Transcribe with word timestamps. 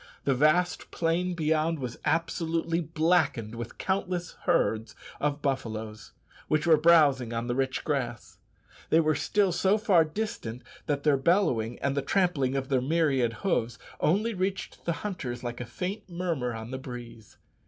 The 0.23 0.33
vast 0.33 0.89
plain 0.89 1.35
beyond 1.35 1.77
was 1.77 1.99
absolutely 2.05 2.79
blackened 2.81 3.53
with 3.53 3.77
countless 3.77 4.31
herds 4.45 4.95
of 5.19 5.43
buffaloes, 5.43 6.13
which 6.47 6.65
were 6.65 6.75
browsing 6.75 7.33
on 7.33 7.45
the 7.45 7.53
rich 7.53 7.83
grass. 7.83 8.39
They 8.89 8.99
were 8.99 9.13
still 9.13 9.51
so 9.51 9.77
far 9.77 10.03
distant 10.03 10.63
that 10.87 11.03
their 11.03 11.17
bellowing, 11.17 11.77
and 11.83 11.95
the 11.95 12.01
trampling 12.01 12.55
of 12.55 12.69
their 12.69 12.81
myriad 12.81 13.33
hoofs, 13.45 13.77
only 13.99 14.33
reached 14.33 14.85
the 14.85 14.91
hunters 15.05 15.43
like 15.43 15.61
a 15.61 15.67
faint 15.67 16.09
murmur 16.09 16.51
on 16.55 16.71
the 16.71 16.79
breeze. 16.79 17.37